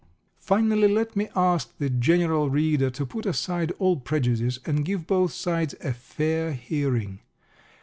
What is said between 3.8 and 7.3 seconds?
prejudice, and give both sides a fair hearing.